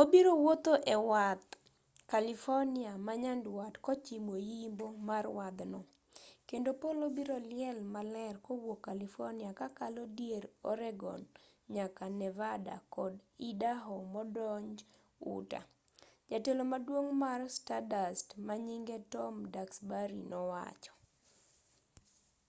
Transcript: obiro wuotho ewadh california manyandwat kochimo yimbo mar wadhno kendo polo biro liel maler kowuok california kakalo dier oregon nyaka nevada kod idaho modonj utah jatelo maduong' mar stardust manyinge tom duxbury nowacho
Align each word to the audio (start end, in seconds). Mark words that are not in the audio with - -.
obiro 0.00 0.32
wuotho 0.42 0.74
ewadh 0.94 1.48
california 2.12 2.90
manyandwat 3.06 3.74
kochimo 3.86 4.34
yimbo 4.48 4.86
mar 5.08 5.24
wadhno 5.38 5.80
kendo 6.48 6.70
polo 6.82 7.04
biro 7.16 7.36
liel 7.50 7.78
maler 7.94 8.34
kowuok 8.46 8.78
california 8.88 9.50
kakalo 9.60 10.02
dier 10.18 10.44
oregon 10.70 11.20
nyaka 11.74 12.04
nevada 12.20 12.74
kod 12.94 13.14
idaho 13.50 13.94
modonj 14.14 14.74
utah 15.34 15.66
jatelo 16.30 16.62
maduong' 16.72 17.12
mar 17.24 17.40
stardust 17.56 18.28
manyinge 18.46 18.96
tom 19.14 19.34
duxbury 19.54 20.18
nowacho 20.30 20.94